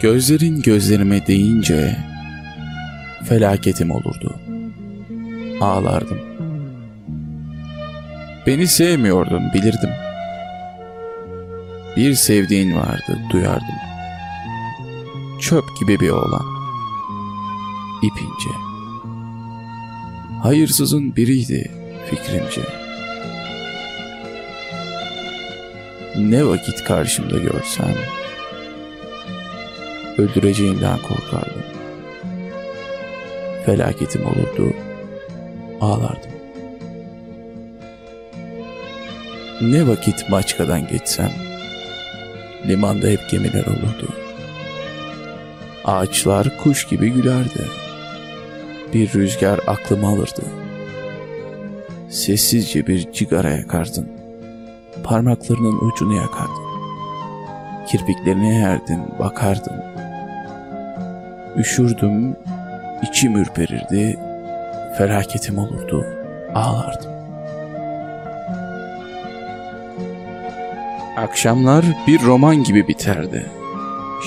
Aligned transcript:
Gözlerin 0.00 0.62
gözlerime 0.62 1.26
değince 1.26 1.96
felaketim 3.24 3.90
olurdu. 3.90 4.34
Ağlardım. 5.60 6.18
Beni 8.46 8.66
sevmiyordun 8.66 9.52
bilirdim. 9.54 9.90
Bir 11.96 12.14
sevdiğin 12.14 12.76
vardı 12.76 13.18
duyardım. 13.30 13.78
Çöp 15.40 15.64
gibi 15.80 16.00
bir 16.00 16.10
oğlan. 16.10 16.46
İpince. 18.02 18.73
Hayırsızın 20.44 21.16
biriydi 21.16 21.70
fikrimce. 22.10 22.60
Ne 26.16 26.46
vakit 26.46 26.84
karşımda 26.84 27.38
görsem 27.38 27.94
öldüreceğinden 30.18 30.98
korkardım. 30.98 31.62
Felaketim 33.66 34.26
olurdu, 34.26 34.74
ağlardım. 35.80 36.30
Ne 39.60 39.86
vakit 39.88 40.30
Maçka'dan 40.30 40.88
geçsem, 40.88 41.32
limanda 42.66 43.06
hep 43.06 43.30
gemiler 43.30 43.66
olurdu. 43.66 44.08
Ağaçlar 45.84 46.58
kuş 46.58 46.88
gibi 46.88 47.10
gülerdi. 47.10 47.83
Bir 48.94 49.12
rüzgar 49.12 49.60
aklımı 49.66 50.06
alırdı. 50.06 50.42
Sessizce 52.08 52.86
bir 52.86 53.12
cigara 53.12 53.50
yakardın. 53.50 54.08
Parmaklarının 55.04 55.78
ucunu 55.78 56.14
yakardın. 56.14 56.64
Kirpiklerini 57.86 58.54
yerdin, 58.54 59.00
bakardın. 59.18 59.82
Üşürdüm, 61.56 62.36
içim 63.02 63.36
ürperirdi, 63.36 64.18
felaketim 64.98 65.58
olurdu, 65.58 66.06
ağlardım. 66.54 67.10
Akşamlar 71.16 71.84
bir 72.06 72.22
roman 72.22 72.64
gibi 72.64 72.88
biterdi. 72.88 73.46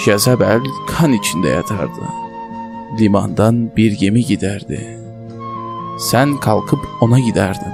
Jezebel 0.05 0.61
kan 0.87 1.13
içinde 1.13 1.47
yatardı. 1.47 2.26
Limandan 2.99 3.75
bir 3.77 3.91
gemi 3.91 4.25
giderdi. 4.25 4.99
Sen 5.99 6.37
kalkıp 6.37 6.79
ona 7.01 7.19
giderdin. 7.19 7.73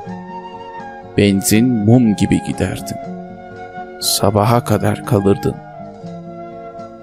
Benzin 1.18 1.68
mum 1.68 2.16
gibi 2.16 2.42
giderdin. 2.48 2.98
Sabaha 4.02 4.64
kadar 4.64 5.06
kalırdın. 5.06 5.56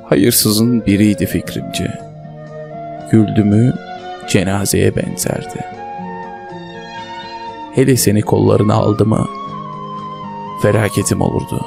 Hayırsızın 0.09 0.87
biriydi 0.87 1.27
fikrimce. 1.27 2.01
Güldü 3.11 3.45
cenazeye 4.29 4.97
benzerdi. 4.97 5.65
Hele 7.75 7.97
seni 7.97 8.23
kollarına 8.23 8.75
aldı 8.75 9.07
mı 9.07 9.27
felaketim 10.63 11.21
olurdu. 11.21 11.67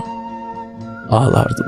Ağlardım. 1.09 1.65